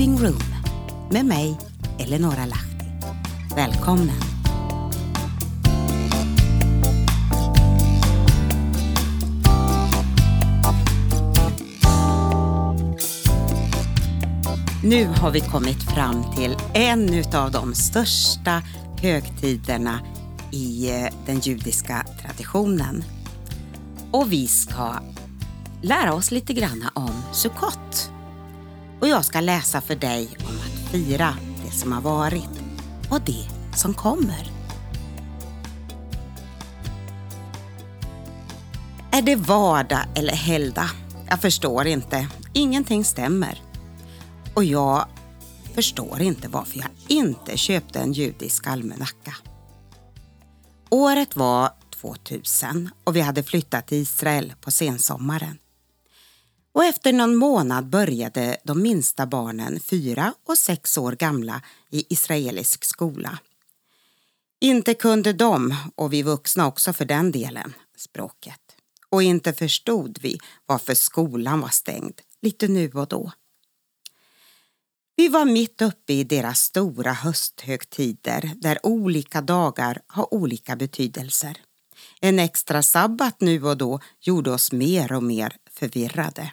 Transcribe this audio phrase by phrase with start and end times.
[0.00, 0.42] Living Room
[1.10, 1.58] med mig,
[1.98, 2.84] Eleonora Lahti.
[3.56, 4.10] Välkommen!
[14.84, 18.62] Nu har vi kommit fram till en av de största
[19.02, 20.00] högtiderna
[20.52, 23.04] i eh, den judiska traditionen.
[24.10, 24.94] Och vi ska
[25.82, 28.09] lära oss lite grann om Sukkot.
[29.00, 32.62] Och jag ska läsa för dig om att fira det som har varit
[33.10, 34.50] och det som kommer.
[39.12, 40.90] Är det vardag eller helgdag?
[41.28, 42.28] Jag förstår inte.
[42.52, 43.62] Ingenting stämmer.
[44.54, 45.08] Och jag
[45.74, 49.36] förstår inte varför jag inte köpte en judisk almanacka.
[50.90, 55.58] Året var 2000 och vi hade flyttat till Israel på sensommaren.
[56.72, 62.84] Och efter någon månad började de minsta barnen, fyra och sex år gamla, i israelisk
[62.84, 63.38] skola.
[64.60, 68.60] Inte kunde de, och vi vuxna också för den delen, språket.
[69.08, 73.32] Och inte förstod vi varför skolan var stängd, lite nu och då.
[75.16, 81.58] Vi var mitt uppe i deras stora hösthögtider där olika dagar har olika betydelser.
[82.20, 86.52] En extra sabbat nu och då gjorde oss mer och mer förvirrade.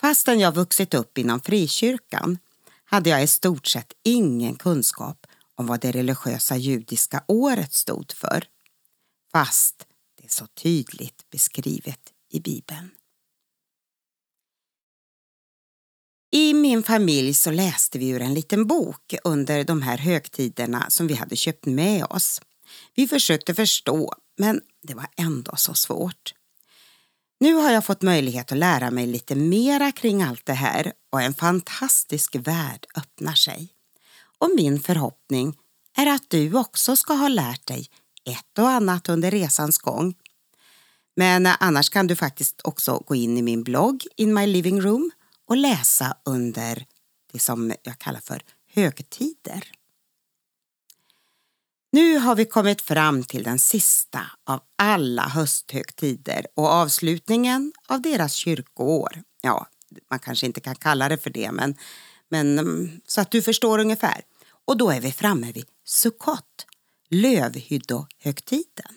[0.00, 2.38] Fastän jag vuxit upp inom frikyrkan
[2.84, 8.44] hade jag i stort sett ingen kunskap om vad det religiösa judiska året stod för.
[9.32, 9.86] Fast
[10.18, 12.90] det är så tydligt beskrivet i Bibeln.
[16.30, 21.06] I min familj så läste vi ur en liten bok under de här högtiderna som
[21.06, 22.40] vi hade köpt med oss.
[22.94, 26.34] Vi försökte förstå, men det var ändå så svårt.
[27.40, 31.22] Nu har jag fått möjlighet att lära mig lite mera kring allt det här och
[31.22, 33.68] en fantastisk värld öppnar sig.
[34.38, 35.56] Och min förhoppning
[35.96, 37.86] är att du också ska ha lärt dig
[38.24, 40.14] ett och annat under resans gång.
[41.16, 45.10] Men annars kan du faktiskt också gå in i min blogg In My Living Room
[45.46, 46.86] och läsa under
[47.32, 48.42] det som jag kallar för
[48.74, 49.77] högtider.
[51.90, 58.32] Nu har vi kommit fram till den sista av alla hösthögtider och avslutningen av deras
[58.32, 59.22] kyrkoår.
[59.40, 59.66] Ja,
[60.10, 61.76] man kanske inte kan kalla det för det, men,
[62.28, 64.22] men mm, så att du förstår ungefär.
[64.66, 66.66] Och då är vi framme vid Sukkot,
[67.10, 68.94] lövhyddohögtiden.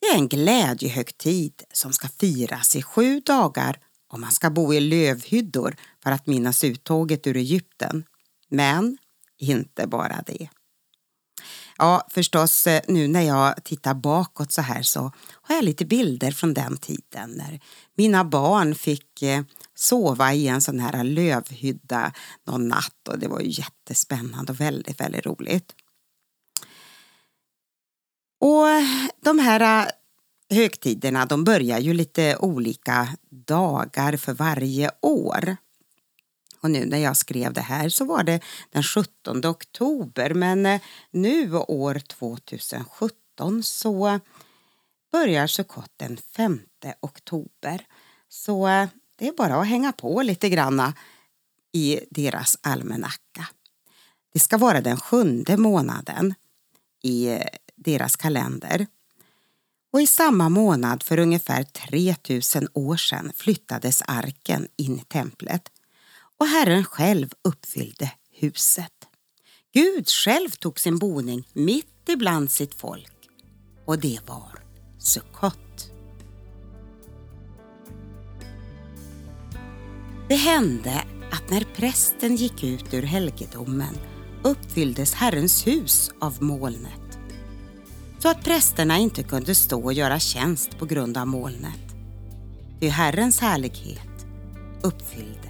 [0.00, 3.78] Det är en glädjehögtid som ska firas i sju dagar
[4.12, 8.04] och man ska bo i lövhyddor för att minnas uttåget ur Egypten.
[8.48, 8.98] Men
[9.38, 10.48] inte bara det.
[11.80, 16.30] Ja, förstås, eh, nu när jag tittar bakåt så här så har jag lite bilder
[16.30, 17.60] från den tiden när
[17.96, 19.42] mina barn fick eh,
[19.74, 22.12] sova i en sån här lövhydda
[22.46, 25.72] någon natt och det var ju jättespännande och väldigt, väldigt roligt.
[28.40, 28.66] Och
[29.24, 29.88] de här eh,
[30.56, 33.08] högtiderna de börjar ju lite olika
[33.46, 35.56] dagar för varje år.
[36.62, 38.40] Och nu när jag skrev det här så var det
[38.70, 44.20] den 17 oktober men eh, nu år 2017 så
[45.12, 46.60] börjar Sukkot den 5
[47.00, 47.86] oktober.
[48.28, 50.94] Så eh, det är bara att hänga på lite granna
[51.72, 53.48] i deras almanacka.
[54.32, 56.34] Det ska vara den sjunde månaden
[57.02, 57.46] i eh,
[57.76, 58.86] deras kalender.
[59.92, 65.70] Och i samma månad för ungefär 3000 år sedan flyttades arken in i templet
[66.40, 68.92] och Herren själv uppfyllde huset.
[69.74, 73.12] Gud själv tog sin boning mitt ibland sitt folk
[73.86, 74.64] och det var
[74.98, 75.90] Sukkot.
[80.28, 83.94] Det hände att när prästen gick ut ur helgedomen
[84.42, 87.18] uppfylldes Herrens hus av molnet
[88.18, 91.94] så att prästerna inte kunde stå och göra tjänst på grund av molnet.
[92.80, 94.26] Ty Herrens härlighet
[94.82, 95.49] uppfyllde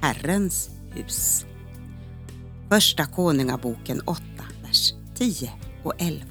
[0.00, 1.44] Herrens hus.
[2.68, 4.22] Första Konungaboken 8,
[4.62, 5.52] vers 10
[5.84, 6.24] och 11.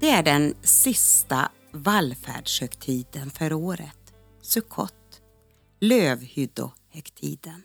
[0.00, 5.20] Det är den sista vallfärdshögtiden för året, Sukkot,
[5.80, 7.62] lövhyddohögtiden.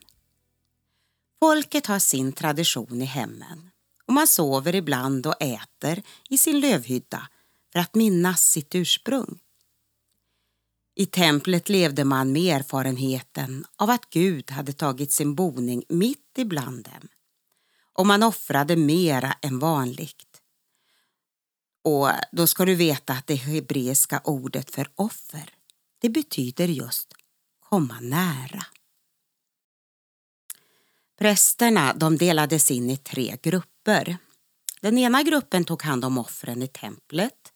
[1.39, 3.69] Folket har sin tradition i hemmen
[4.07, 7.27] och man sover ibland och äter i sin lövhydda
[7.73, 9.39] för att minnas sitt ursprung.
[10.95, 16.83] I templet levde man med erfarenheten av att Gud hade tagit sin boning mitt ibland
[16.83, 17.07] dem
[17.93, 20.41] och man offrade mera än vanligt.
[21.83, 25.49] Och då ska du veta att det hebreiska ordet för offer,
[25.99, 27.13] det betyder just
[27.59, 28.65] komma nära.
[31.17, 34.17] Prästerna de delades in i tre grupper.
[34.81, 37.53] Den ena gruppen tog hand om offren i templet.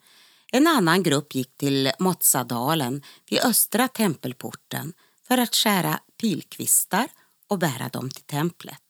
[0.52, 4.94] En annan grupp gick till Motsadalen vid östra tempelporten
[5.28, 7.08] för att skära pilkvistar
[7.48, 8.82] och bära dem till templet.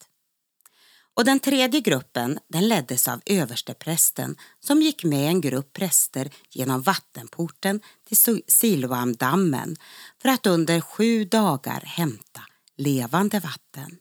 [1.14, 6.82] Och den tredje gruppen den leddes av översteprästen som gick med en grupp präster genom
[6.82, 9.76] vattenporten till Siloamdammen
[10.22, 12.42] för att under sju dagar hämta
[12.78, 13.98] levande vatten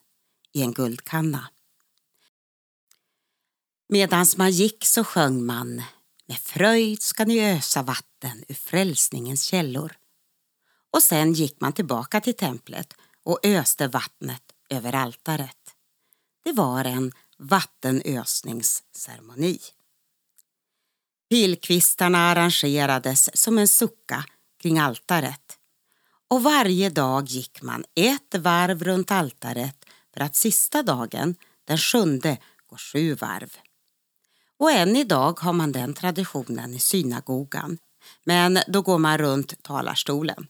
[0.53, 1.49] i en guldkanna.
[3.89, 5.83] Medan man gick så sjöng man
[6.29, 9.93] med fröjd ska ni ösa vatten ur frälsningens källor.
[10.91, 15.75] Och sen gick man tillbaka till templet och öste vattnet över altaret.
[16.45, 19.59] Det var en vattenösningsceremoni.
[21.31, 24.25] Pilkvistarna arrangerades som en sucka
[24.63, 25.59] kring altaret
[26.29, 29.85] och varje dag gick man ett varv runt altaret
[30.15, 33.57] för att sista dagen, den sjunde, gå sju varv.
[34.59, 37.79] Och än idag har man den traditionen i synagogan,
[38.25, 40.47] men då går man runt talarstolen.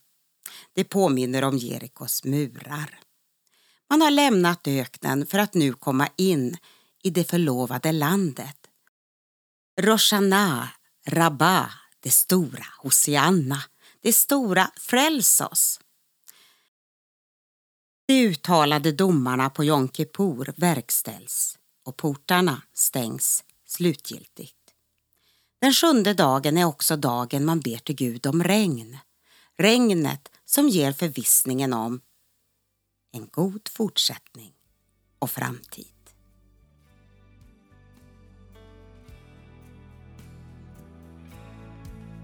[0.75, 3.01] Det påminner om Jerikos murar.
[3.91, 6.57] Man har lämnat öknen för att nu komma in
[7.03, 8.57] i det förlovade landet.
[9.81, 10.69] Roshana,
[11.07, 11.71] Rabba,
[12.01, 13.63] det stora, Hosianna,
[14.01, 15.81] det stora Fräls oss.
[18.07, 24.55] De uttalade domarna på Jom Kippur verkställs och portarna stängs slutgiltigt.
[25.61, 28.99] Den sjunde dagen är också dagen man ber till Gud om regn.
[29.59, 32.01] Regnet som ger förvissningen om
[33.13, 34.53] en god fortsättning
[35.19, 35.87] och framtid.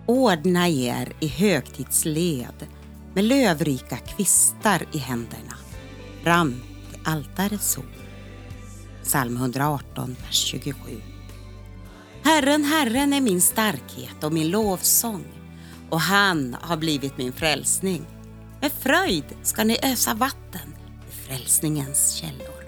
[0.07, 2.67] Ordna er i högtidsled
[3.15, 5.57] med lövrika kvistar i händerna
[6.23, 7.85] fram till altarets sol.
[9.03, 11.14] Psalm 118, vers 27.
[12.25, 15.25] Herren, Herren är min starkhet och min lovsång
[15.91, 18.07] och han har blivit min frälsning.
[18.61, 20.75] Med fröjd ska ni ösa vatten
[21.09, 22.65] i frälsningens källor.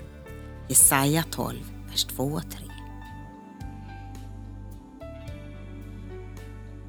[0.68, 1.58] Jesaja 12,
[1.88, 2.60] vers 2 och 3.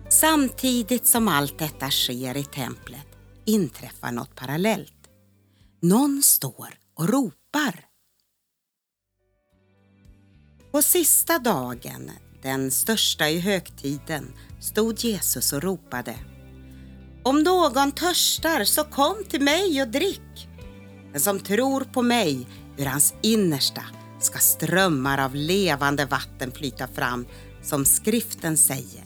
[0.10, 3.08] Samtidigt som allt detta sker i templet
[3.46, 5.10] inträffar något parallellt.
[5.82, 7.86] Någon står och ropar.
[10.72, 12.12] På sista dagen,
[12.42, 16.16] den största i högtiden, stod Jesus och ropade.
[17.24, 20.48] Om någon törstar så kom till mig och drick.
[21.12, 22.48] Den som tror på mig,
[22.78, 23.84] ur hans innersta
[24.20, 27.28] ska strömmar av levande vatten flyta fram,
[27.64, 29.04] som skriften säger.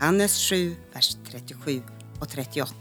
[0.00, 1.82] Johannes 7, vers 37
[2.20, 2.74] och 38.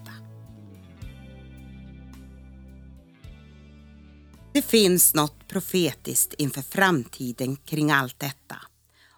[4.54, 8.56] Det finns något profetiskt inför framtiden kring allt detta.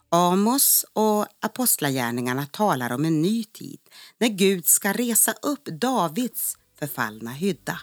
[0.10, 3.80] Amos och Apostlagärningarna talar om en ny tid
[4.20, 7.80] när Gud ska resa upp Davids förfallna hydda,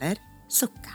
[0.00, 0.90] eller sucka.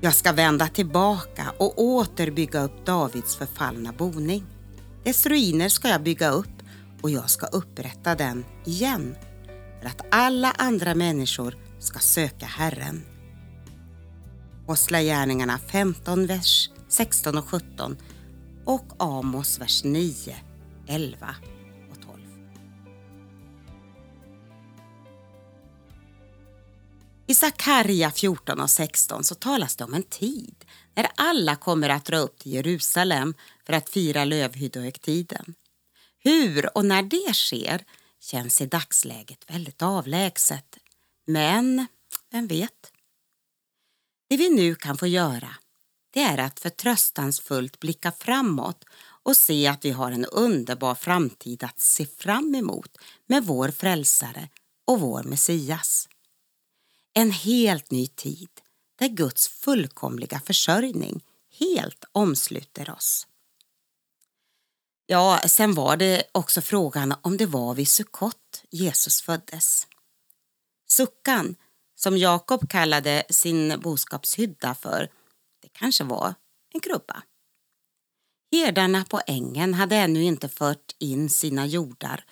[0.00, 4.44] Jag ska vända tillbaka och åter bygga upp Davids förfallna boning.
[5.04, 6.62] Dess ruiner ska jag bygga upp
[7.02, 9.16] och jag ska upprätta den igen
[9.80, 13.02] för att alla andra människor ska söka Herren.
[14.62, 17.96] Apostlagärningarna 15, vers 16 och 17
[18.64, 20.36] och Amos vers 9,
[20.88, 21.34] 11
[21.90, 22.18] och 12.
[27.26, 30.64] I Sakarja 14 och 16 så talas det om en tid
[30.94, 33.34] när alla kommer att dra upp till Jerusalem
[33.66, 35.54] för att fira lövhyddohögtiden.
[36.18, 37.84] Hur och när det sker
[38.20, 40.78] känns i dagsläget väldigt avlägset.
[41.26, 41.86] Men
[42.30, 42.92] vem vet?
[44.28, 45.48] Det vi nu kan få göra
[46.10, 48.84] det är att förtröstansfullt blicka framåt
[49.22, 54.48] och se att vi har en underbar framtid att se fram emot med vår frälsare
[54.84, 56.08] och vår Messias.
[57.14, 58.50] En helt ny tid
[58.98, 61.24] där Guds fullkomliga försörjning
[61.58, 63.26] helt omsluter oss.
[65.06, 69.86] Ja, sen var det också frågan om det var vid Sukkot Jesus föddes.
[70.88, 71.56] Suckan,
[71.94, 75.08] som Jakob kallade sin boskapshydda för,
[75.80, 76.34] kanske var
[76.74, 77.22] en krubba.
[78.52, 82.24] Herdarna på ängen hade ännu inte fört in sina jordar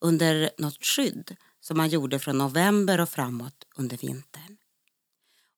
[0.00, 4.56] under något skydd som man gjorde från november och framåt under vintern.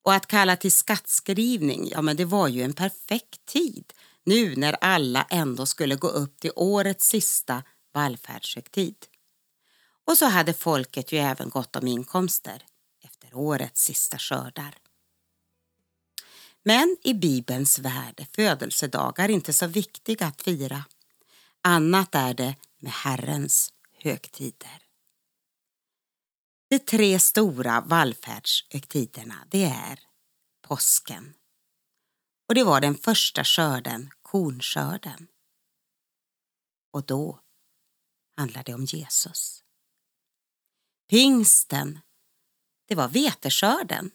[0.03, 4.73] Och att kalla till skattskrivning, ja men det var ju en perfekt tid nu när
[4.81, 7.63] alla ändå skulle gå upp till årets sista
[7.93, 9.05] vallfärdshögtid.
[10.05, 12.63] Och så hade folket ju även gott om inkomster
[13.03, 14.88] efter årets sista skördar.
[16.63, 20.85] Men i Bibelns värld är födelsedagar inte så viktiga att fira.
[21.61, 24.83] Annat är det med Herrens högtider.
[26.69, 29.99] De tre stora vallfärdshögtiderna det är
[30.61, 31.33] påsken.
[32.47, 35.27] Och det var den första skörden, kornskörden.
[36.91, 37.39] Och då
[38.37, 39.63] handlar det om Jesus.
[41.09, 41.99] Pingsten,
[42.85, 44.11] det var veteskörden.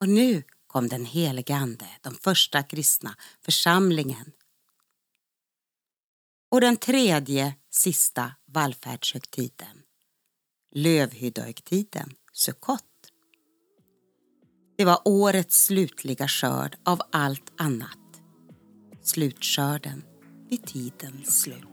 [0.00, 4.32] Och nu kom den helige Ande, de första kristna, församlingen.
[6.50, 9.82] Och den tredje, sista vallfärdshögtiden,
[10.74, 12.84] Lövhyddohögtiden, Sukkot.
[14.78, 17.98] Det var årets slutliga skörd av allt annat.
[19.02, 20.04] Slutskörden
[20.50, 21.64] vid tidens slut.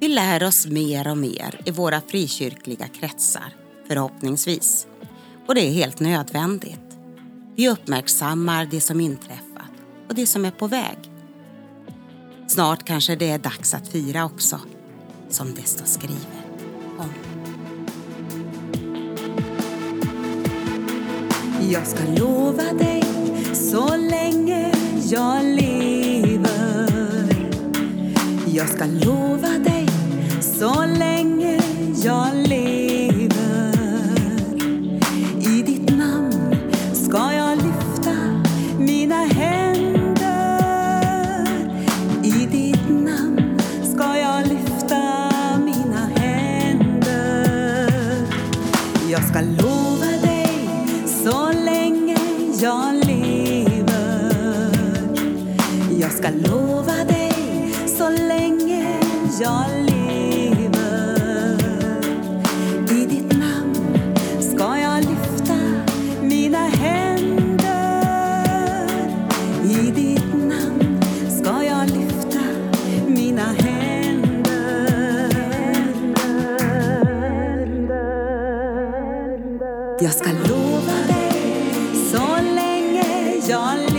[0.00, 3.54] Vi lär oss mer och mer i våra frikyrkliga kretsar,
[3.90, 4.86] förhoppningsvis.
[5.46, 6.98] Och det är helt nödvändigt.
[7.56, 9.70] Vi uppmärksammar det som inträffat
[10.08, 10.98] och det som är på väg.
[12.48, 14.60] Snart kanske det är dags att fira också,
[15.28, 16.20] som det står skrivet
[16.98, 17.08] om.
[21.70, 23.02] Jag ska lova dig
[23.54, 24.72] så länge
[25.10, 26.90] jag lever.
[28.46, 29.86] Jag ska lova dig
[30.40, 31.09] så länge
[56.30, 57.32] ska lova dig
[57.86, 59.00] så länge
[59.40, 61.56] jag lever.
[62.90, 63.74] I ditt namn
[64.40, 65.58] ska jag lyfta
[66.22, 67.70] mina händer.
[69.64, 72.40] I ditt namn ska jag lyfta
[73.06, 73.80] mina händer.
[80.00, 81.32] Jag ska lova dig
[82.12, 83.89] så länge jag lever.